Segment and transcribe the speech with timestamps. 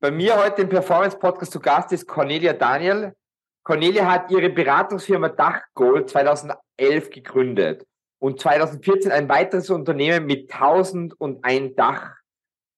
[0.00, 3.16] Bei mir heute im Performance Podcast zu Gast ist Cornelia Daniel.
[3.64, 7.84] Cornelia hat ihre Beratungsfirma Dachgold 2011 gegründet
[8.20, 12.14] und 2014 ein weiteres Unternehmen mit 1001 Dach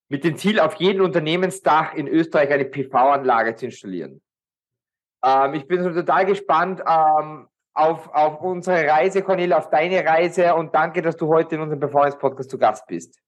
[0.08, 4.22] mit dem Ziel, auf jedem Unternehmensdach in Österreich eine PV-Anlage zu installieren.
[5.22, 10.74] Ähm, ich bin total gespannt ähm, auf, auf unsere Reise, Cornelia, auf deine Reise und
[10.74, 13.21] danke, dass du heute in unserem Performance-Podcast zu Gast bist.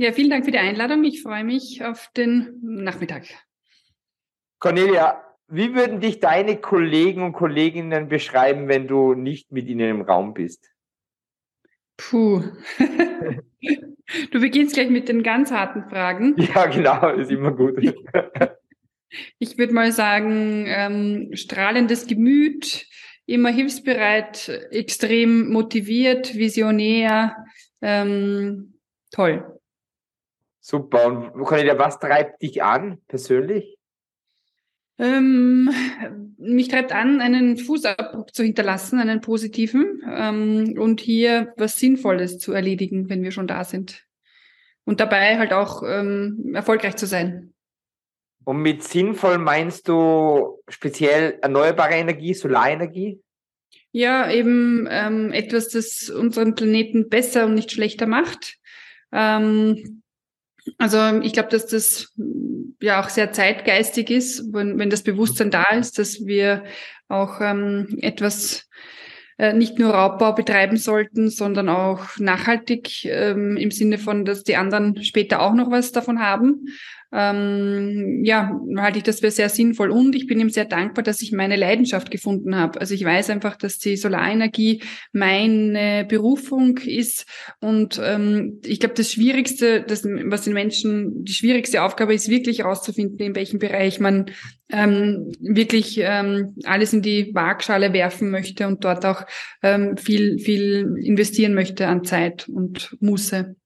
[0.00, 1.04] Ja, vielen Dank für die Einladung.
[1.04, 3.24] Ich freue mich auf den Nachmittag.
[4.58, 10.00] Cornelia, wie würden dich deine Kollegen und Kolleginnen beschreiben, wenn du nicht mit ihnen im
[10.00, 10.72] Raum bist?
[11.98, 12.42] Puh.
[12.78, 16.34] du beginnst gleich mit den ganz harten Fragen.
[16.54, 17.76] Ja, genau, ist immer gut.
[19.38, 22.86] ich würde mal sagen, ähm, strahlendes Gemüt,
[23.26, 27.36] immer hilfsbereit, extrem motiviert, visionär,
[27.82, 28.78] ähm,
[29.10, 29.59] toll.
[30.60, 31.06] Super.
[31.06, 33.78] Und Cornelia, was treibt dich an persönlich?
[34.98, 35.70] Ähm,
[36.36, 42.52] mich treibt an, einen Fußabdruck zu hinterlassen, einen positiven ähm, und hier was Sinnvolles zu
[42.52, 44.04] erledigen, wenn wir schon da sind.
[44.84, 47.54] Und dabei halt auch ähm, erfolgreich zu sein.
[48.44, 53.20] Und mit sinnvoll meinst du speziell erneuerbare Energie, Solarenergie?
[53.92, 58.56] Ja, eben ähm, etwas, das unseren Planeten besser und nicht schlechter macht.
[59.12, 60.02] Ähm,
[60.78, 62.12] also ich glaube, dass das
[62.80, 66.64] ja auch sehr zeitgeistig ist, wenn, wenn das Bewusstsein da ist, dass wir
[67.08, 68.68] auch ähm, etwas
[69.38, 74.56] äh, nicht nur Raubbau betreiben sollten, sondern auch nachhaltig ähm, im Sinne von, dass die
[74.56, 76.66] anderen später auch noch was davon haben
[77.12, 79.90] ähm, ja, halte ich das für sehr sinnvoll.
[79.90, 82.80] Und ich bin ihm sehr dankbar, dass ich meine Leidenschaft gefunden habe.
[82.80, 87.26] Also ich weiß einfach, dass die Solarenergie meine Berufung ist.
[87.60, 92.60] Und ähm, ich glaube, das Schwierigste, das, was den Menschen, die schwierigste Aufgabe ist, wirklich
[92.60, 94.30] herauszufinden, in welchem Bereich man
[94.72, 99.26] ähm, wirklich ähm, alles in die Waagschale werfen möchte und dort auch
[99.62, 103.56] ähm, viel, viel investieren möchte an Zeit und Muße.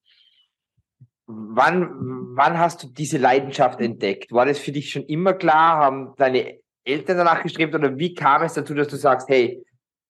[1.27, 1.91] Wann,
[2.37, 4.31] wann hast du diese Leidenschaft entdeckt?
[4.33, 5.79] War das für dich schon immer klar?
[5.79, 9.65] Haben deine Eltern danach gestrebt oder wie kam es dazu, dass du sagst, hey,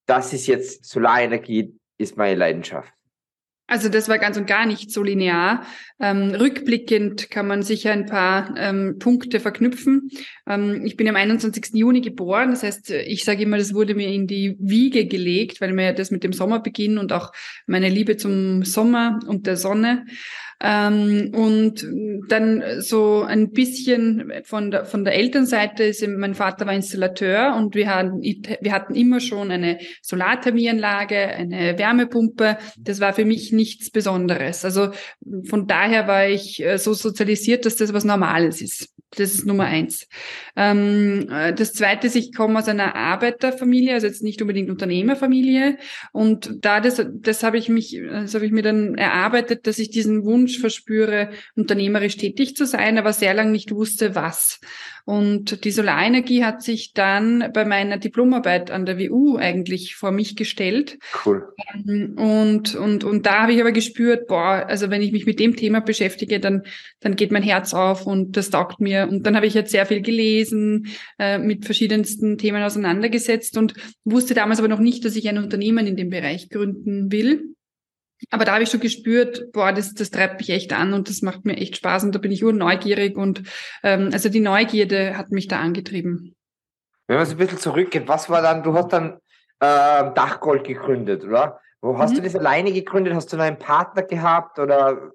[0.07, 2.93] das ist jetzt Solarenergie, ist meine Leidenschaft?
[3.67, 5.65] Also das war ganz und gar nicht so linear.
[5.99, 10.11] Ähm, rückblickend kann man sicher ein paar ähm, Punkte verknüpfen.
[10.47, 11.71] Ähm, ich bin am 21.
[11.73, 15.73] Juni geboren, das heißt, ich sage immer, das wurde mir in die Wiege gelegt, weil
[15.73, 17.33] mir das mit dem Sommerbeginn und auch
[17.67, 20.05] meine Liebe zum Sommer und der Sonne
[20.61, 21.87] ähm, und
[22.29, 27.75] dann so ein bisschen von der, von der Elternseite ist, mein Vater war Installateur und
[27.75, 32.59] wir hatten, wir hatten immer schon eine Solarthermieanlage, eine Wärmepumpe.
[32.79, 34.65] Das war für mich nichts Besonderes.
[34.65, 34.91] Also
[35.49, 38.94] von daher war ich äh, so sozialisiert, dass das was Normales ist.
[39.17, 40.09] Das ist Nummer eins.
[40.57, 45.79] Ähm, äh, das zweite ist, ich komme aus einer Arbeiterfamilie, also jetzt nicht unbedingt Unternehmerfamilie.
[46.13, 49.91] Und da das, das habe ich mich, das habe ich mir dann erarbeitet, dass ich
[49.91, 54.61] diesen Wunsch verspüre, unternehmerisch tätig zu sein, aber sehr lange nicht wusste, was.
[55.07, 60.35] Und die Solarenergie hat sich dann bei meiner Diplomarbeit an der WU eigentlich vor mich
[60.35, 60.99] gestellt.
[61.27, 61.53] Cool.
[61.75, 65.39] Ähm, und, und, und da habe ich aber gespürt, boah, also wenn ich mich mit
[65.41, 66.63] dem Thema beschäftige, dann,
[67.01, 69.07] dann geht mein Herz auf und das taugt mir.
[69.11, 70.87] Und dann habe ich jetzt sehr viel gelesen,
[71.19, 75.87] äh, mit verschiedensten Themen auseinandergesetzt und wusste damals aber noch nicht, dass ich ein Unternehmen
[75.87, 77.55] in dem Bereich gründen will.
[78.31, 81.23] Aber da habe ich schon gespürt, boah, das, das treibt mich echt an und das
[81.23, 83.43] macht mir echt Spaß und da bin ich urneugierig und
[83.83, 86.35] ähm, also die Neugierde hat mich da angetrieben.
[87.07, 89.19] Wenn man so ein bisschen zurückgeht, was war dann, du hast dann
[89.61, 91.61] äh, Dachgold gegründet, oder?
[91.81, 92.17] Wo hast mhm.
[92.17, 93.15] du das alleine gegründet?
[93.15, 95.13] Hast du einen Partner gehabt oder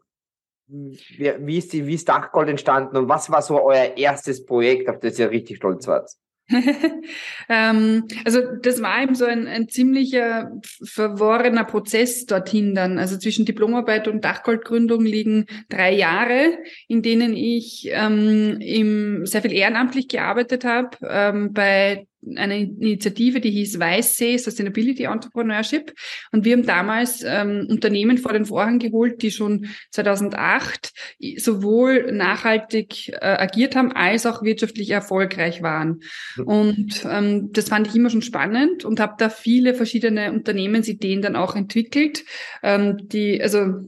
[0.67, 4.87] wie, wie, ist die, wie ist Dachgold entstanden und was war so euer erstes Projekt,
[4.87, 6.11] auf das ihr richtig stolz wart?
[7.49, 10.51] ähm, also das war eben so ein, ein ziemlicher
[10.83, 12.97] verworrener Prozess dorthin dann.
[12.97, 19.53] Also zwischen Diplomarbeit und Dachgoldgründung liegen drei Jahre, in denen ich ähm, im, sehr viel
[19.53, 22.07] ehrenamtlich gearbeitet habe ähm, bei
[22.37, 25.93] eine Initiative, die hieß Weißsee Sustainability Entrepreneurship.
[26.31, 30.91] Und wir haben damals ähm, Unternehmen vor den Vorhang geholt, die schon 2008
[31.37, 36.01] sowohl nachhaltig äh, agiert haben, als auch wirtschaftlich erfolgreich waren.
[36.45, 41.35] Und ähm, das fand ich immer schon spannend und habe da viele verschiedene Unternehmensideen dann
[41.35, 42.23] auch entwickelt.
[42.63, 43.81] Ähm, die, also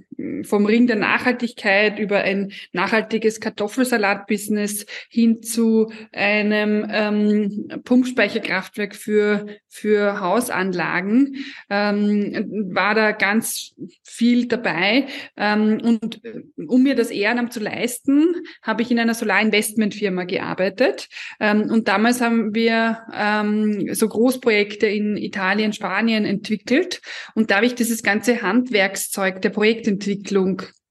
[0.44, 10.20] vom Ring der Nachhaltigkeit über ein nachhaltiges Kartoffelsalat-Business hin zu einem ähm, Pumpspeicherkraftwerk für, für
[10.20, 11.38] Hausanlagen,
[11.70, 13.74] ähm, war da ganz
[14.04, 15.08] viel dabei.
[15.38, 18.28] Ähm, und äh, um mir das Ehrenamt zu leisten,
[18.62, 21.08] habe ich in einer Solarinvestmentfirma gearbeitet.
[21.40, 27.02] Ähm, und damals haben wir ähm, so Großprojekte in Italien, Spanien entwickelt.
[27.36, 30.11] Und da habe ich dieses ganze Handwerkszeug der Projektentwicklung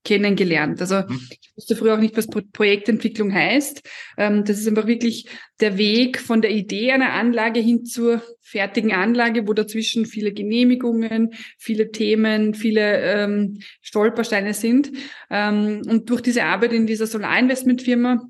[0.04, 0.80] kennengelernt.
[0.80, 1.20] Also mhm.
[1.30, 3.82] ich wusste früher auch nicht, was Projektentwicklung heißt.
[4.16, 5.28] Ähm, das ist einfach wirklich
[5.60, 11.30] der Weg von der Idee einer Anlage hin zur fertigen Anlage, wo dazwischen viele Genehmigungen,
[11.58, 14.90] viele Themen, viele ähm, Stolpersteine sind.
[15.28, 18.22] Ähm, und durch diese Arbeit in dieser Solarinvestmentfirma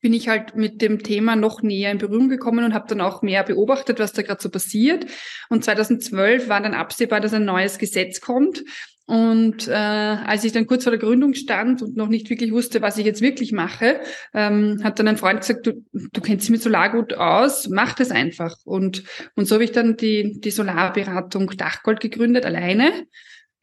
[0.00, 3.22] bin ich halt mit dem Thema noch näher in Berührung gekommen und habe dann auch
[3.22, 5.06] mehr beobachtet, was da gerade so passiert.
[5.48, 8.62] Und 2012 war dann absehbar, dass ein neues Gesetz kommt.
[9.08, 12.82] Und äh, als ich dann kurz vor der Gründung stand und noch nicht wirklich wusste,
[12.82, 14.00] was ich jetzt wirklich mache,
[14.34, 17.94] ähm, hat dann ein Freund gesagt, du, du kennst dich mit Solar gut aus, mach
[17.94, 18.54] das einfach.
[18.66, 22.92] Und, und so habe ich dann die, die Solarberatung Dachgold gegründet, alleine.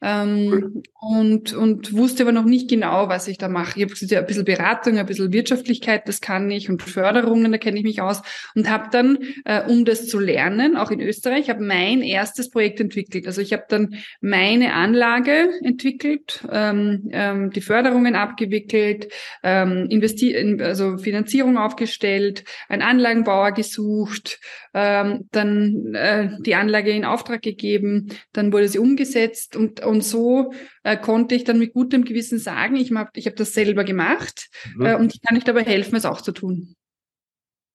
[0.02, 3.80] Ähm, und, und wusste aber noch nicht genau, was ich da mache.
[3.80, 7.78] Ich habe ein bisschen Beratung, ein bisschen Wirtschaftlichkeit, das kann ich und Förderungen, da kenne
[7.78, 8.20] ich mich aus.
[8.54, 12.80] Und habe dann, äh, um das zu lernen, auch in Österreich, habe mein erstes Projekt
[12.80, 13.26] entwickelt.
[13.26, 19.08] Also ich habe dann meine Anlage entwickelt, ähm, ähm, die Förderungen abgewickelt,
[19.42, 24.40] ähm, investi also Finanzierung aufgestellt, einen Anlagenbauer gesucht,
[24.74, 30.52] ähm, dann äh, die Anlage in Auftrag gegeben, dann wurde sie umgesetzt und und so
[30.82, 34.48] äh, konnte ich dann mit gutem Gewissen sagen, ich habe ich hab das selber gemacht
[34.74, 34.86] mhm.
[34.86, 36.74] äh, und ich kann euch dabei helfen, es auch zu tun.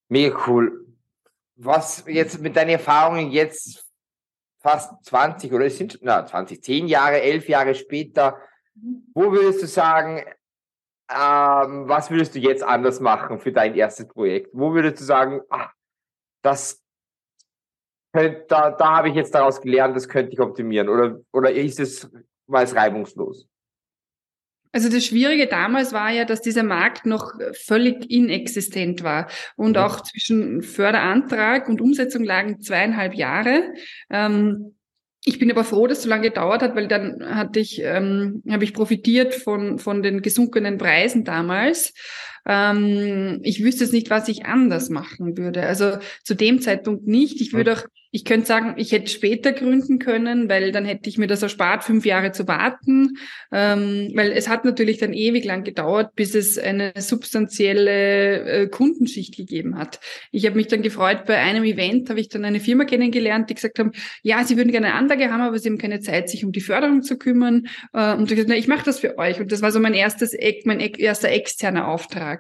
[0.10, 0.86] Mega cool.
[1.56, 3.86] Was jetzt mit deinen Erfahrungen jetzt
[4.60, 8.38] fast 20 oder es sind na, 20, 10 Jahre, 11 Jahre später,
[8.76, 9.04] mhm.
[9.14, 10.24] wo würdest du sagen,
[11.10, 14.50] ähm, was würdest du jetzt anders machen für dein erstes Projekt?
[14.54, 15.74] Wo würdest du sagen, ach,
[16.42, 16.81] das
[18.14, 20.90] da, da habe ich jetzt daraus gelernt, das könnte ich optimieren?
[20.90, 22.10] Oder, oder ist es,
[22.48, 23.48] war es reibungslos?
[24.74, 29.28] Also das Schwierige damals war ja, dass dieser Markt noch völlig inexistent war
[29.58, 29.84] und mhm.
[29.84, 33.74] auch zwischen Förderantrag und Umsetzung lagen zweieinhalb Jahre.
[34.10, 34.76] Ähm,
[35.24, 38.42] ich bin aber froh, dass es so lange gedauert hat, weil dann hatte ich, ähm,
[38.50, 41.94] habe ich profitiert von, von den gesunkenen Preisen damals.
[42.46, 45.64] Ähm, ich wüsste es nicht, was ich anders machen würde.
[45.64, 47.42] Also zu dem Zeitpunkt nicht.
[47.42, 47.84] Ich würde auch
[48.14, 51.86] ich könnte sagen, ich hätte später gründen können, weil dann hätte ich mir das erspart,
[51.86, 53.18] fünf Jahre zu warten,
[53.54, 59.38] ähm, weil es hat natürlich dann ewig lang gedauert, bis es eine substanzielle äh, Kundenschicht
[59.38, 60.02] gegeben hat.
[60.32, 63.56] Ich habe mich dann gefreut, bei einem Event habe ich dann eine Firma kennengelernt, die
[63.56, 63.94] gesagt haben,
[64.24, 66.60] ja, sie würden gerne eine Anlage haben, aber sie haben keine Zeit, sich um die
[66.60, 67.68] Förderung zu kümmern.
[67.94, 69.40] Äh, und ich gesagt, na, ich mache das für euch.
[69.40, 70.36] Und das war so mein erstes,
[70.66, 72.31] mein erster externer Auftrag.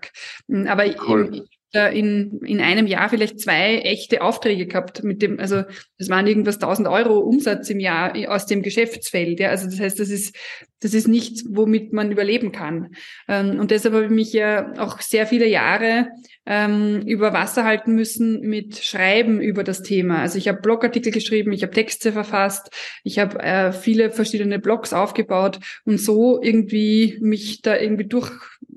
[0.67, 1.43] Aber cool
[1.73, 5.63] in, in einem Jahr vielleicht zwei echte Aufträge gehabt mit dem, also
[5.97, 9.39] das waren irgendwas 1000 Euro Umsatz im Jahr aus dem Geschäftsfeld.
[9.39, 10.35] Ja, also das heißt, das ist,
[10.81, 12.89] das ist nichts, womit man überleben kann.
[13.29, 16.09] Ähm, und deshalb habe ich mich ja auch sehr viele Jahre
[16.45, 20.19] ähm, über Wasser halten müssen mit Schreiben über das Thema.
[20.19, 22.69] Also ich habe Blogartikel geschrieben, ich habe Texte verfasst,
[23.03, 28.07] ich habe äh, viele verschiedene Blogs aufgebaut und so irgendwie mich da irgendwie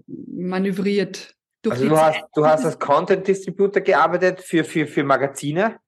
[0.06, 1.34] durchmanövriert
[1.70, 5.78] also du hast, du hast als Content Distributor gearbeitet für, für, für Magazine?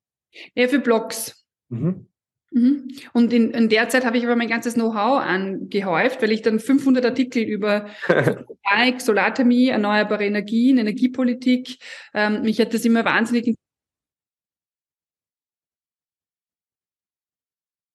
[0.54, 1.46] Ja, für Blogs.
[1.68, 2.06] Mhm.
[2.50, 2.88] Mhm.
[3.12, 6.60] Und in, in der Zeit habe ich aber mein ganzes Know-how angehäuft, weil ich dann
[6.60, 11.78] 500 Artikel über Photovoltaik, Solarthermie, erneuerbare Energien, Energiepolitik,
[12.14, 13.56] ähm, mich hat das immer wahnsinnig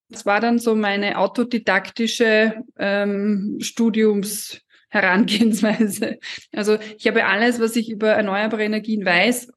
[0.10, 6.20] Das war dann so meine autodidaktische ähm, Studiums- Herangehensweise.
[6.54, 9.52] Also ich habe alles, was ich über erneuerbare Energien weiß,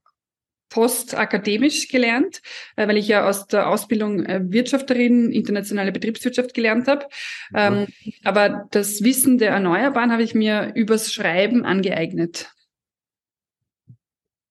[0.71, 2.41] postakademisch gelernt,
[2.77, 7.07] äh, weil ich ja aus der Ausbildung äh, Wirtschafterin, internationale Betriebswirtschaft gelernt habe.
[7.51, 7.87] Mhm.
[8.25, 12.53] Aber das Wissen der Erneuerbaren habe ich mir übers Schreiben angeeignet.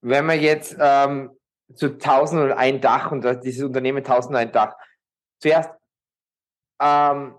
[0.02, 1.32] Wenn man jetzt ähm,
[1.76, 4.74] zu 1001 Dach und dieses Unternehmen 1001 Dach,
[5.40, 5.72] zuerst
[6.82, 7.36] ähm,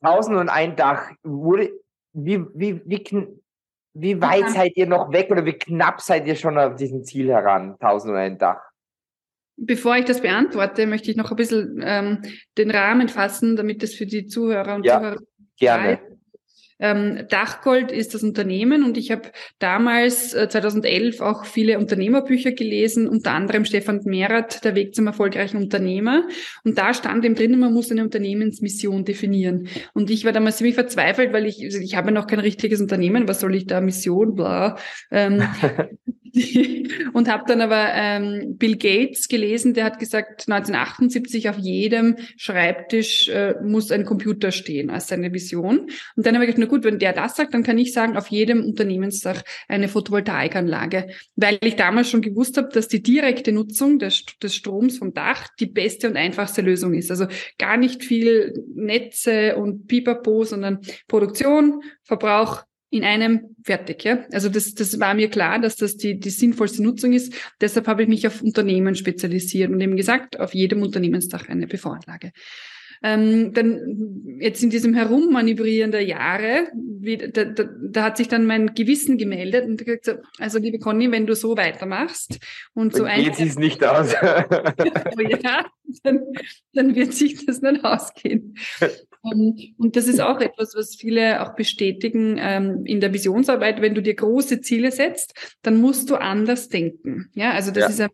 [0.00, 1.72] 1001 Dach wurde
[2.14, 3.28] wie, wie, wie,
[3.94, 7.28] wie weit seid ihr noch weg oder wie knapp seid ihr schon auf diesem Ziel
[7.28, 8.62] heran, 1001 Dach?
[9.56, 12.22] Bevor ich das beantworte, möchte ich noch ein bisschen ähm,
[12.58, 15.20] den Rahmen fassen, damit es für die Zuhörer und ja, Zuhörer
[15.58, 16.13] gerne.
[16.84, 23.08] Ähm, Dachgold ist das Unternehmen und ich habe damals äh, 2011 auch viele Unternehmerbücher gelesen,
[23.08, 26.28] unter anderem Stefan Merath, Der Weg zum erfolgreichen Unternehmer.
[26.62, 29.68] Und da stand eben drin, man muss eine Unternehmensmission definieren.
[29.94, 33.28] Und ich war damals ziemlich verzweifelt, weil ich, also ich habe noch kein richtiges Unternehmen,
[33.28, 34.76] was soll ich da, Mission, bla.
[35.10, 35.42] Ähm,
[37.12, 43.28] und habe dann aber ähm, Bill Gates gelesen, der hat gesagt, 1978 auf jedem Schreibtisch
[43.28, 45.90] äh, muss ein Computer stehen als seine Vision.
[46.16, 48.16] Und dann habe ich gedacht, na gut, wenn der das sagt, dann kann ich sagen,
[48.16, 51.08] auf jedem Unternehmensdach eine Photovoltaikanlage.
[51.36, 55.48] Weil ich damals schon gewusst habe, dass die direkte Nutzung des, des Stroms vom Dach
[55.60, 57.10] die beste und einfachste Lösung ist.
[57.10, 57.26] Also
[57.58, 64.04] gar nicht viel Netze und Pipapo, sondern Produktion, Verbrauch, in einem fertig.
[64.04, 64.24] Ja?
[64.32, 67.34] Also das, das war mir klar, dass das die, die sinnvollste Nutzung ist.
[67.60, 72.32] Deshalb habe ich mich auf Unternehmen spezialisiert und eben gesagt, auf jedem Unternehmensdach eine PV-Anlage.
[73.02, 78.46] Ähm, dann jetzt in diesem Herummanövrieren der Jahre, wie, da, da, da hat sich dann
[78.46, 82.38] mein Gewissen gemeldet und gesagt, also liebe Conny, wenn du so weitermachst
[82.72, 83.24] und so ein...
[83.24, 84.12] Geht es nicht aus.
[84.22, 85.66] ja,
[86.02, 86.20] dann,
[86.72, 88.56] dann wird sich das nicht ausgehen.
[89.24, 93.80] Und das ist auch etwas, was viele auch bestätigen ähm, in der Visionsarbeit.
[93.80, 97.30] Wenn du dir große Ziele setzt, dann musst du anders denken.
[97.34, 97.88] Ja, also das ja.
[97.88, 98.10] ist ein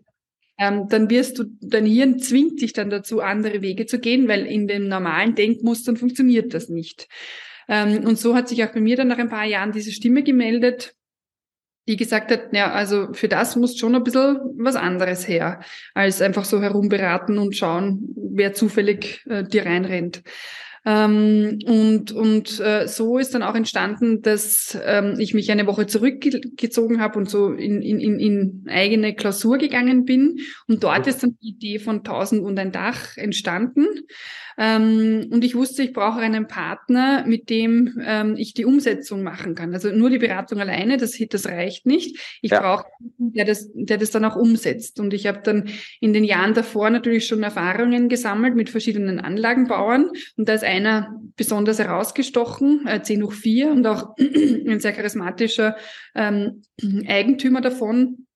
[0.61, 4.45] ähm, dann wirst du, dein Hirn zwingt dich dann dazu, andere Wege zu gehen, weil
[4.45, 7.09] in den normalen Denkmustern funktioniert das nicht.
[7.67, 10.23] Ähm, und so hat sich auch bei mir dann nach ein paar Jahren diese Stimme
[10.23, 10.95] gemeldet,
[11.88, 15.61] die gesagt hat, ja, also für das muss schon ein bisschen was anderes her,
[15.95, 20.23] als einfach so herumberaten und schauen, wer zufällig äh, dir reinrennt.
[20.87, 25.87] Ähm, und und äh, so ist dann auch entstanden, dass ähm, ich mich eine Woche
[25.87, 30.39] zurückgezogen habe und so in, in, in, in eigene Klausur gegangen bin.
[30.69, 33.87] Und dort ist dann die Idee von Tausend und ein Dach entstanden.
[34.61, 39.55] Ähm, und ich wusste, ich brauche einen Partner, mit dem ähm, ich die Umsetzung machen
[39.55, 39.73] kann.
[39.73, 42.39] Also nur die Beratung alleine, das, das reicht nicht.
[42.43, 42.61] Ich ja.
[42.61, 45.01] brauche einen, der das, der das dann auch umsetzt.
[45.01, 45.71] Und ich habe dann
[46.01, 50.11] in den Jahren davor natürlich schon Erfahrungen gesammelt mit verschiedenen Anlagenbauern.
[50.37, 55.77] Und da ist einer besonders herausgestochen, äh, 10 hoch 4 und auch ein sehr charismatischer
[56.15, 56.62] ähm,
[57.09, 58.27] Eigentümer davon,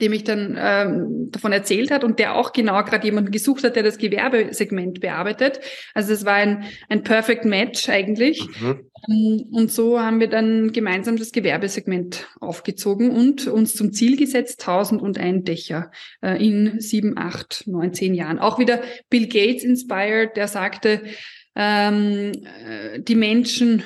[0.00, 3.76] dem ich dann ähm, davon erzählt hat und der auch genau gerade jemanden gesucht hat,
[3.76, 5.60] der das Gewerbesegment bearbeitet.
[5.94, 8.46] Also das war ein, ein Perfect Match eigentlich.
[8.60, 8.90] Mhm.
[9.08, 14.60] Ähm, und so haben wir dann gemeinsam das Gewerbesegment aufgezogen und uns zum Ziel gesetzt,
[14.68, 15.90] 1001 Dächer
[16.20, 18.38] äh, in sieben, acht, neun, zehn Jahren.
[18.38, 21.02] Auch wieder Bill Gates inspired, der sagte,
[21.56, 23.82] ähm, äh, die Menschen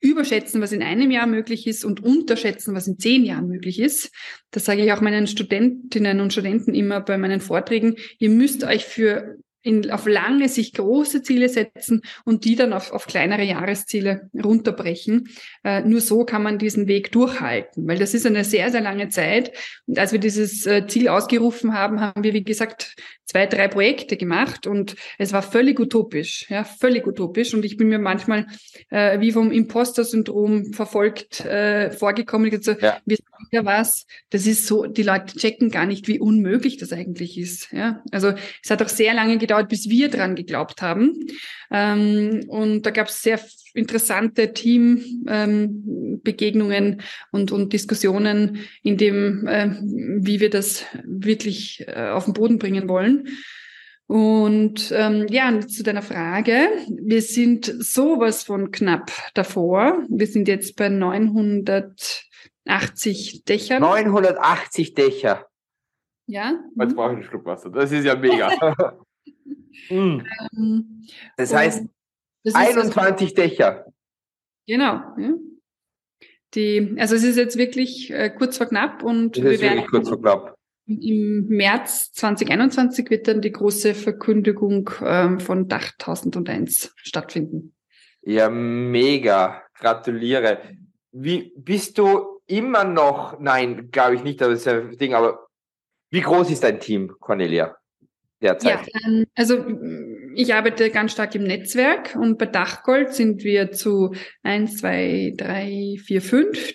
[0.00, 4.10] überschätzen, was in einem Jahr möglich ist und unterschätzen, was in zehn Jahren möglich ist.
[4.50, 7.96] Das sage ich auch meinen Studentinnen und Studenten immer bei meinen Vorträgen.
[8.18, 12.92] Ihr müsst euch für in, auf lange sich große Ziele setzen und die dann auf,
[12.92, 15.28] auf kleinere Jahresziele runterbrechen.
[15.64, 19.08] Äh, nur so kann man diesen Weg durchhalten, weil das ist eine sehr, sehr lange
[19.08, 19.52] Zeit.
[19.86, 22.96] Und als wir dieses äh, Ziel ausgerufen haben, haben wir, wie gesagt,
[23.32, 27.54] zwei, drei Projekte gemacht und es war völlig utopisch, ja, völlig utopisch.
[27.54, 28.46] Und ich bin mir manchmal
[28.90, 32.52] äh, wie vom Imposter-Syndrom verfolgt äh, vorgekommen.
[32.52, 32.98] Ich so, ja.
[33.06, 36.92] wir sagen ja was, das ist so, die Leute checken gar nicht, wie unmöglich das
[36.92, 37.72] eigentlich ist.
[37.72, 41.28] Ja, also es hat auch sehr lange gedauert, gedauert, bis wir dran geglaubt haben.
[41.70, 43.38] Ähm, und da gab es sehr
[43.74, 46.98] interessante Teambegegnungen ähm,
[47.30, 49.70] und, und Diskussionen, in dem, äh,
[50.20, 53.28] wie wir das wirklich äh, auf den Boden bringen wollen.
[54.06, 56.68] Und ähm, ja, zu deiner Frage.
[56.88, 60.04] Wir sind sowas von knapp davor.
[60.08, 63.80] Wir sind jetzt bei 980 Dächern.
[63.80, 65.46] 980 Dächer.
[66.26, 66.58] Ja.
[66.78, 67.70] Jetzt brauche ich einen Schluck Wasser.
[67.70, 68.50] Das ist ja mega.
[69.88, 70.26] Mhm.
[70.56, 71.84] Ähm, das heißt,
[72.44, 73.86] das 21 also, Dächer.
[74.66, 75.00] Genau.
[75.18, 75.34] Ja.
[76.54, 80.20] Die, also es ist jetzt wirklich äh, kurz vor knapp und wir werden kurz vor
[80.20, 80.56] knapp.
[80.86, 87.74] Im März 2021 wird dann die große Verkündigung ähm, von Dach 1001 stattfinden.
[88.22, 89.62] Ja, mega.
[89.74, 90.58] Gratuliere.
[91.12, 93.38] Wie bist du immer noch?
[93.38, 95.46] Nein, glaube ich nicht, das ist ja ein Ding, aber
[96.10, 97.76] wie groß ist dein Team, Cornelia?
[98.42, 98.86] Derzeit?
[98.86, 99.64] Ja, ähm, also
[100.34, 105.98] ich arbeite ganz stark im Netzwerk und bei Dachgold sind wir zu eins, zwei, drei,
[106.04, 106.74] vier, fünf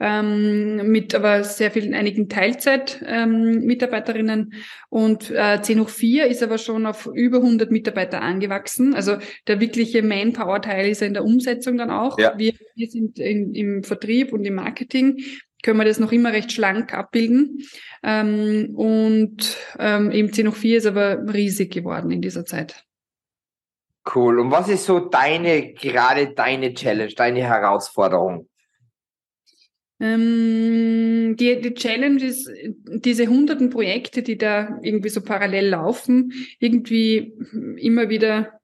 [0.00, 6.58] ähm, mit aber sehr vielen einigen Teilzeit-Mitarbeiterinnen ähm, und äh, 10 hoch 4 ist aber
[6.58, 8.94] schon auf über 100 Mitarbeiter angewachsen.
[8.94, 12.18] Also der wirkliche Manpower-Teil ist ja in der Umsetzung dann auch.
[12.18, 12.38] Ja.
[12.38, 15.18] Wir, wir sind in, im Vertrieb und im Marketing
[15.62, 17.64] können wir das noch immer recht schlank abbilden.
[18.02, 22.84] Ähm, und ähm, eben C04 ist aber riesig geworden in dieser Zeit.
[24.14, 24.38] Cool.
[24.38, 28.48] Und was ist so deine, gerade deine Challenge, deine Herausforderung?
[30.00, 32.48] Ähm, die, die Challenge ist,
[32.86, 37.34] diese hunderten Projekte, die da irgendwie so parallel laufen, irgendwie
[37.76, 38.57] immer wieder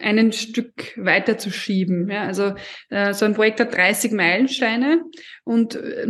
[0.00, 2.10] einen Stück weiter zu schieben.
[2.10, 2.54] Ja, also
[2.90, 5.02] äh, so ein Projekt hat 30 Meilensteine
[5.44, 6.06] und äh,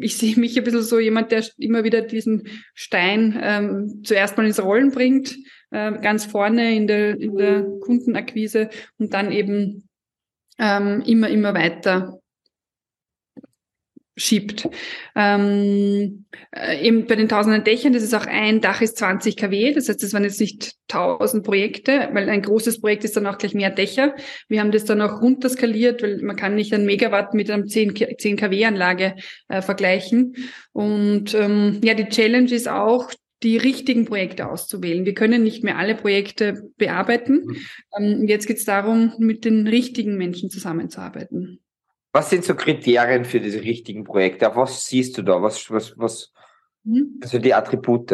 [0.00, 4.46] ich sehe mich ein bisschen so jemand, der immer wieder diesen Stein ähm, zuerst mal
[4.46, 5.36] ins Rollen bringt,
[5.70, 9.88] äh, ganz vorne in der, in der Kundenakquise und dann eben
[10.58, 12.19] ähm, immer, immer weiter
[14.20, 14.68] schiebt.
[15.16, 19.72] Ähm, äh, eben bei den tausenden Dächern, das ist auch ein Dach ist 20 kW,
[19.72, 23.38] das heißt, das waren jetzt nicht tausend Projekte, weil ein großes Projekt ist dann auch
[23.38, 24.14] gleich mehr Dächer.
[24.48, 27.94] Wir haben das dann auch runterskaliert, weil man kann nicht ein Megawatt mit einem 10,
[28.18, 29.16] 10 kW Anlage
[29.48, 30.36] äh, vergleichen.
[30.72, 33.10] Und ähm, ja, die Challenge ist auch,
[33.42, 35.06] die richtigen Projekte auszuwählen.
[35.06, 37.46] Wir können nicht mehr alle Projekte bearbeiten.
[37.46, 37.56] Mhm.
[37.98, 41.60] Ähm, jetzt geht es darum, mit den richtigen Menschen zusammenzuarbeiten.
[42.12, 44.48] Was sind so Kriterien für diese richtigen Projekte?
[44.48, 45.40] Auf was siehst du da?
[45.42, 46.32] Was, was, was,
[46.84, 47.20] mhm.
[47.22, 48.12] also die Attribute?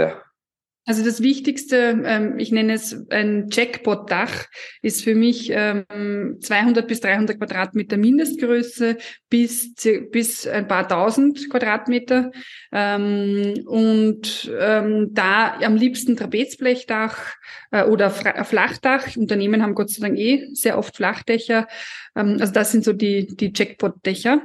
[0.89, 4.47] Also das Wichtigste, ähm, ich nenne es ein Jackpot-Dach,
[4.83, 8.97] ist für mich ähm, 200 bis 300 Quadratmeter Mindestgröße
[9.29, 9.75] bis,
[10.13, 12.31] bis ein paar tausend Quadratmeter.
[12.71, 17.35] Ähm, und ähm, da am liebsten Trapezblechdach
[17.73, 19.17] äh, oder Flachdach.
[19.17, 21.67] Unternehmen haben Gott sei Dank eh sehr oft Flachdächer.
[22.15, 24.43] Ähm, also das sind so die, die Jackpot-Dächer.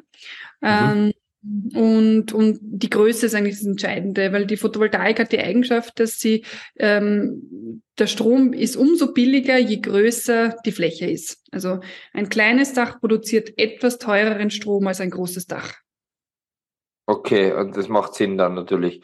[0.61, 1.10] Mhm.
[1.43, 6.19] Und, und die Größe ist eigentlich das Entscheidende, weil die Photovoltaik hat die Eigenschaft, dass
[6.19, 6.45] sie
[6.77, 11.43] ähm, der Strom ist umso billiger, je größer die Fläche ist.
[11.51, 11.79] Also
[12.13, 15.73] ein kleines Dach produziert etwas teureren Strom als ein großes Dach.
[17.07, 19.03] Okay, und das macht Sinn dann natürlich.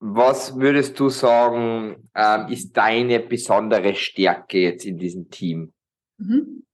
[0.00, 5.72] Was würdest du sagen, ähm, ist deine besondere Stärke jetzt in diesem Team?
[6.16, 6.64] Mhm.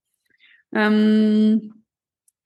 [0.72, 1.77] Ähm,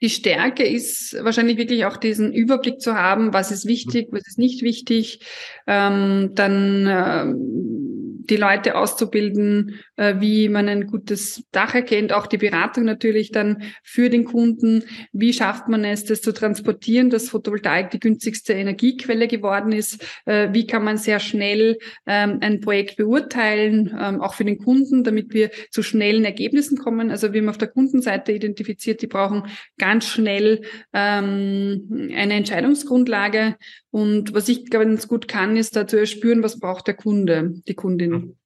[0.03, 4.39] die Stärke ist wahrscheinlich wirklich auch diesen Überblick zu haben, was ist wichtig, was ist
[4.39, 5.21] nicht wichtig,
[5.69, 7.82] ähm, dann ähm,
[8.29, 13.63] die Leute auszubilden, äh, wie man ein gutes Dach erkennt, auch die Beratung natürlich dann
[13.83, 14.85] für den Kunden.
[15.13, 20.05] Wie schafft man es, das zu transportieren, dass Photovoltaik die günstigste Energiequelle geworden ist?
[20.27, 25.05] Äh, wie kann man sehr schnell ähm, ein Projekt beurteilen, ähm, auch für den Kunden,
[25.05, 27.11] damit wir zu schnellen Ergebnissen kommen?
[27.11, 29.45] Also wir haben auf der Kundenseite identifiziert, die brauchen
[29.79, 30.63] ganz schnell
[30.93, 33.57] ähm, eine Entscheidungsgrundlage.
[33.93, 37.75] Und was ich ganz gut kann, ist da zu erspüren, was braucht der Kunde, die
[37.75, 38.11] Kundin.
[38.11, 38.37] Mhm.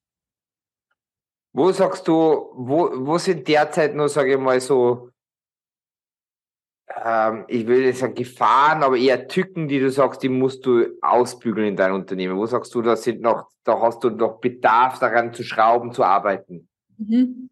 [1.53, 5.09] Wo sagst du, wo, wo sind derzeit nur, sage ich mal, so,
[7.03, 10.85] ähm, ich will nicht sagen Gefahren, aber eher Tücken, die du sagst, die musst du
[11.01, 12.37] ausbügeln in deinem Unternehmen?
[12.37, 16.03] Wo sagst du, da sind noch, da hast du noch Bedarf daran zu schrauben, zu
[16.03, 16.67] arbeiten?
[16.97, 17.49] Mhm.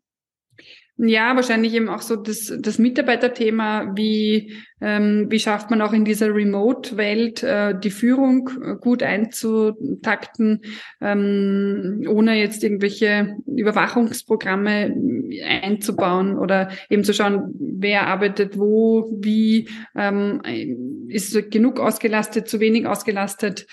[0.98, 6.06] Ja, wahrscheinlich eben auch so das, das Mitarbeiterthema, wie, ähm, wie schafft man auch in
[6.06, 10.62] dieser Remote-Welt äh, die Führung äh, gut einzutakten,
[11.02, 14.96] ähm, ohne jetzt irgendwelche Überwachungsprogramme
[15.44, 20.42] einzubauen oder eben zu schauen, wer arbeitet wo, wie, ähm,
[21.10, 23.68] ist genug ausgelastet, zu wenig ausgelastet.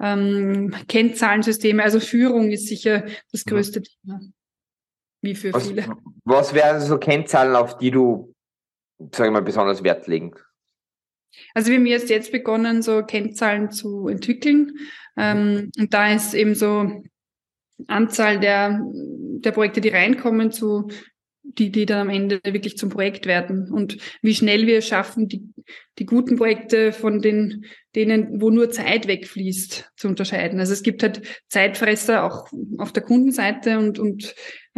[0.00, 4.20] Ähm, Kennzahlensysteme, also Führung ist sicher das größte Thema.
[5.22, 5.84] Wie für was, viele.
[6.24, 8.34] Was wären so Kennzahlen, auf die du,
[9.12, 10.34] sag ich mal, besonders Wert legen?
[11.54, 14.72] Also wir haben jetzt jetzt begonnen, so Kennzahlen zu entwickeln.
[15.16, 17.02] Ähm, und da ist eben so
[17.86, 20.88] Anzahl der, der Projekte, die reinkommen, zu
[21.56, 25.42] die, die dann am Ende wirklich zum Projekt werden und wie schnell wir schaffen, die,
[25.98, 30.60] die guten Projekte von den, denen, wo nur Zeit wegfließt, zu unterscheiden.
[30.60, 34.34] Also es gibt halt Zeitfresser auch auf der Kundenseite und, und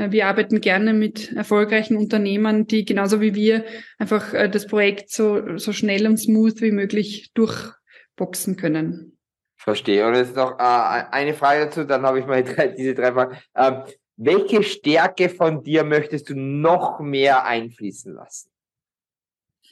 [0.09, 3.65] wir arbeiten gerne mit erfolgreichen Unternehmern, die genauso wie wir
[3.99, 9.19] einfach äh, das Projekt so, so schnell und smooth wie möglich durchboxen können.
[9.57, 10.07] Verstehe.
[10.07, 10.63] Und jetzt noch äh,
[11.11, 13.37] eine Frage dazu, dann habe ich mal drei, diese drei Fragen.
[13.55, 13.83] Ähm,
[14.17, 18.51] welche Stärke von dir möchtest du noch mehr einfließen lassen?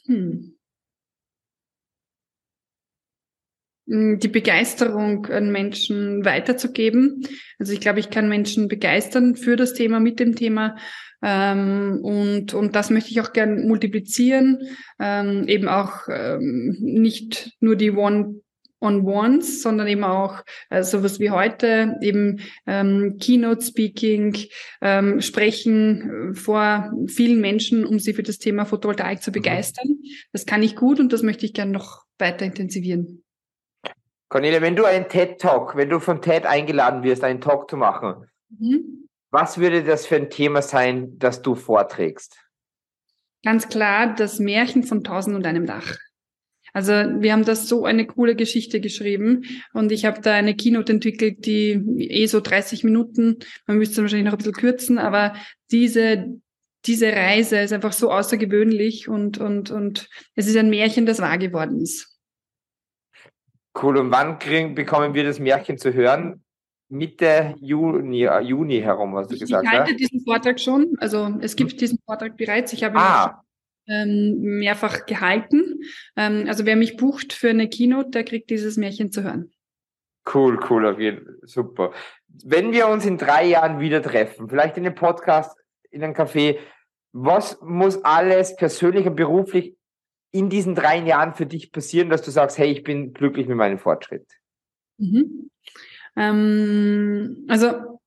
[0.07, 0.15] Hm.
[0.15, 0.55] hm
[3.89, 7.27] die Begeisterung an Menschen weiterzugeben.
[7.59, 10.77] Also ich glaube, ich kann Menschen begeistern für das Thema, mit dem Thema.
[11.23, 14.61] Ähm, und, und das möchte ich auch gern multiplizieren.
[15.01, 18.41] Ähm, eben auch ähm, nicht nur die One
[18.81, 24.37] On-Ones, sondern eben auch äh, sowas wie heute, eben ähm, Keynote-Speaking,
[24.81, 29.35] ähm, Sprechen äh, vor vielen Menschen, um sie für das Thema Photovoltaik zu mhm.
[29.35, 29.89] begeistern.
[29.89, 30.05] Mhm.
[30.33, 33.25] Das kann ich gut und das möchte ich gerne noch weiter intensivieren.
[34.29, 38.27] Cornelia, wenn du einen TED-Talk, wenn du von TED eingeladen wirst, einen Talk zu machen,
[38.51, 39.09] mhm.
[39.31, 42.39] Was würde das für ein Thema sein, das du vorträgst?
[43.45, 45.97] Ganz klar das Märchen von Tausend und einem Dach.
[46.73, 50.93] Also wir haben da so eine coole Geschichte geschrieben und ich habe da eine Keynote
[50.93, 55.35] entwickelt, die eh so 30 Minuten, man müsste wahrscheinlich noch ein bisschen kürzen, aber
[55.71, 56.41] diese,
[56.87, 61.39] diese Reise ist einfach so außergewöhnlich und, und, und es ist ein Märchen, das wahr
[61.39, 62.08] geworden ist.
[63.81, 63.99] Cool.
[63.99, 66.45] Und wann kriegen, bekommen wir das Märchen zu hören?
[66.89, 69.65] Mitte Juni, äh, Juni herum, hast du ich, gesagt.
[69.65, 69.97] Ich halte ja?
[69.97, 70.97] diesen Vortrag schon.
[70.99, 71.79] Also es gibt hm.
[71.79, 72.73] diesen Vortrag bereits.
[72.73, 73.45] Ich habe ah.
[73.87, 75.81] ihn ähm, mehrfach gehalten.
[76.17, 79.53] Ähm, also wer mich bucht für eine Keynote, der kriegt dieses Märchen zu hören.
[80.33, 81.39] Cool, cool, auf jeden.
[81.43, 81.93] Super.
[82.45, 85.57] Wenn wir uns in drei Jahren wieder treffen, vielleicht in einem Podcast,
[85.91, 86.59] in einem Café,
[87.13, 89.78] was muss alles persönlich und beruflich
[90.31, 93.57] in diesen drei Jahren für dich passieren, dass du sagst, hey, ich bin glücklich mit
[93.57, 94.27] meinem Fortschritt?
[94.99, 95.51] Mhm.
[96.17, 97.99] Ähm, also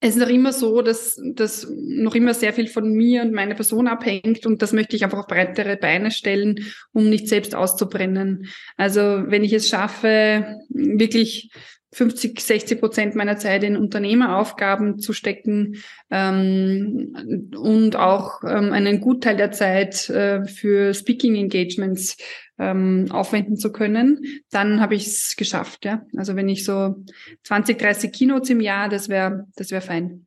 [0.00, 3.54] es ist noch immer so, dass, dass noch immer sehr viel von mir und meiner
[3.54, 8.48] Person abhängt und das möchte ich einfach auf breitere Beine stellen, um nicht selbst auszubrennen.
[8.76, 11.50] Also wenn ich es schaffe, wirklich
[11.94, 15.76] 50, 60 Prozent meiner Zeit in Unternehmeraufgaben zu stecken
[16.10, 22.16] ähm, und auch ähm, einen Gutteil der Zeit äh, für Speaking Engagements
[22.58, 25.84] ähm, aufwenden zu können, dann habe ich es geschafft.
[25.84, 26.02] Ja?
[26.16, 26.96] Also wenn ich so
[27.44, 30.26] 20, 30 Keynotes im Jahr, das wäre das wäre fein.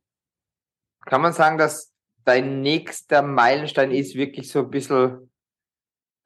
[1.04, 1.92] Kann man sagen, dass
[2.24, 5.30] dein nächster Meilenstein ist wirklich so ein bisschen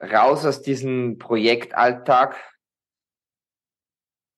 [0.01, 2.37] raus aus diesem Projektalltag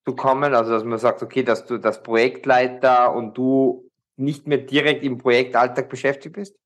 [0.06, 0.54] zu kommen?
[0.54, 5.18] Also, dass man sagt, okay, dass du das Projektleiter und du nicht mehr direkt im
[5.18, 6.56] Projektalltag beschäftigt bist?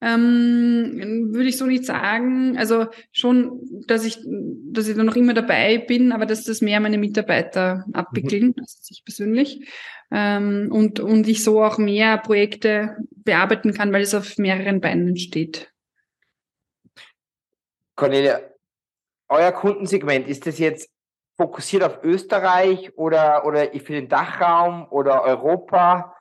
[0.00, 2.58] Ähm, würde ich so nicht sagen.
[2.58, 6.78] Also schon, dass ich, dass ich da noch immer dabei bin, aber dass das mehr
[6.80, 8.54] meine Mitarbeiter abwickeln, mhm.
[8.58, 9.66] als ich persönlich.
[10.10, 15.16] Ähm, und, und ich so auch mehr Projekte bearbeiten kann, weil es auf mehreren Beinen
[15.16, 15.72] steht.
[17.96, 18.40] Cornelia,
[19.28, 20.90] euer Kundensegment, ist das jetzt
[21.36, 26.16] fokussiert auf Österreich oder, oder für den Dachraum oder Europa?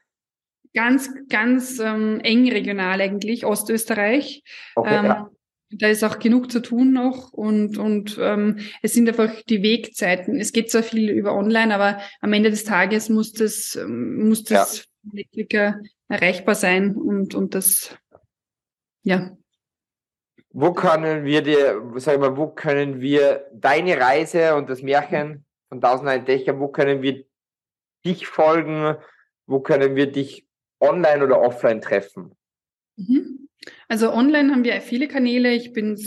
[0.73, 4.43] Ganz, ganz ähm, eng regional eigentlich, Ostösterreich.
[4.76, 5.30] Okay, ähm, ja.
[5.76, 10.39] Da ist auch genug zu tun noch und, und ähm, es sind einfach die Wegzeiten.
[10.39, 14.43] Es geht zwar viel über online, aber am Ende des Tages muss das, ähm, muss
[14.43, 15.80] das ja.
[16.10, 17.97] Erreichbar sein und, und das,
[19.04, 19.36] ja.
[20.56, 25.82] Wo können wir dir, sag mal, wo können wir deine Reise und das Märchen von
[25.82, 27.26] Tausend ein Dächer, wo können wir
[28.06, 28.96] dich folgen?
[29.48, 30.48] Wo können wir dich
[30.80, 32.38] online oder offline treffen?
[32.98, 33.44] Mhm.
[33.88, 35.54] Also online haben wir viele Kanäle.
[35.54, 35.98] Ich bin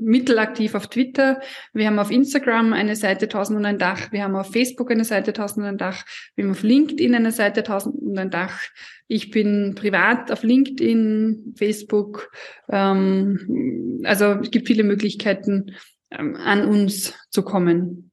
[0.00, 1.40] mittelaktiv auf Twitter.
[1.72, 4.12] Wir haben auf Instagram eine Seite 1000 und ein Dach.
[4.12, 6.04] Wir haben auf Facebook eine Seite 1000 und ein Dach.
[6.34, 8.60] Wir haben auf LinkedIn eine Seite 1000 und ein Dach.
[9.06, 12.30] Ich bin privat auf LinkedIn, Facebook.
[12.68, 15.76] Ähm, also es gibt viele Möglichkeiten,
[16.10, 18.10] ähm, an uns zu kommen.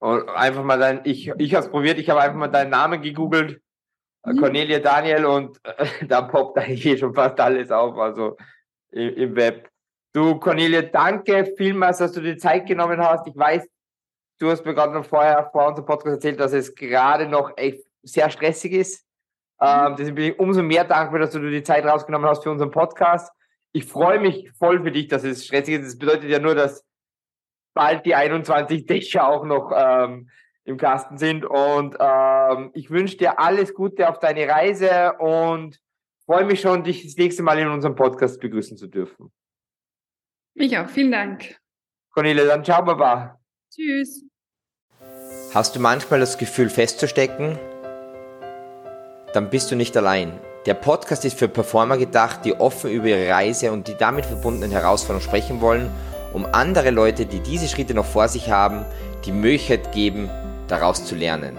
[0.00, 3.02] Und einfach mal dein, ich, ich habe es probiert, ich habe einfach mal deinen Namen
[3.02, 3.60] gegoogelt.
[4.36, 8.36] Cornelia Daniel und äh, da poppt eigentlich eh schon fast alles auf, also
[8.90, 9.68] im, im Web.
[10.12, 13.26] Du, Cornelia, danke vielmals, dass du dir Zeit genommen hast.
[13.26, 13.68] Ich weiß,
[14.38, 17.84] du hast mir gerade noch vorher vor unserem Podcast erzählt, dass es gerade noch echt
[18.02, 19.04] sehr stressig ist.
[19.60, 19.66] Mhm.
[19.66, 22.50] Ähm, deswegen bin ich umso mehr dankbar, dass du dir die Zeit rausgenommen hast für
[22.50, 23.32] unseren Podcast.
[23.72, 25.86] Ich freue mich voll für dich, dass es stressig ist.
[25.86, 26.84] Das bedeutet ja nur, dass
[27.74, 30.30] bald die 21 Dächer auch noch ähm,
[30.68, 31.44] im Kasten sind.
[31.44, 35.80] Und ähm, ich wünsche dir alles Gute auf deine Reise und
[36.26, 39.32] freue mich schon, dich das nächste Mal in unserem Podcast begrüßen zu dürfen.
[40.54, 40.88] Ich auch.
[40.88, 41.58] Vielen Dank.
[42.12, 43.38] Cornelia, dann ciao, Baba.
[43.72, 44.24] Tschüss.
[45.54, 47.58] Hast du manchmal das Gefühl festzustecken?
[49.32, 50.38] Dann bist du nicht allein.
[50.66, 54.70] Der Podcast ist für Performer gedacht, die offen über ihre Reise und die damit verbundenen
[54.70, 55.90] Herausforderungen sprechen wollen,
[56.34, 58.84] um andere Leute, die diese Schritte noch vor sich haben,
[59.24, 60.28] die Möglichkeit geben,
[60.68, 61.58] daraus zu lernen.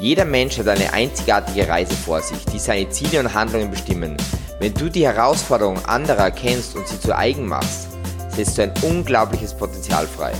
[0.00, 4.16] Jeder Mensch hat eine einzigartige Reise vor sich, die seine Ziele und Handlungen bestimmen.
[4.58, 7.88] Wenn du die Herausforderungen anderer erkennst und sie zu eigen machst,
[8.28, 10.32] setzt du ein unglaubliches Potenzial frei.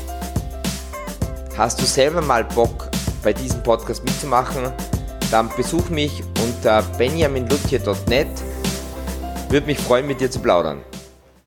[1.57, 2.89] Hast du selber mal Bock,
[3.23, 4.73] bei diesem Podcast mitzumachen?
[5.31, 8.29] Dann besuch mich unter benjaminlutje.net.
[9.51, 10.83] Würde mich freuen, mit dir zu plaudern.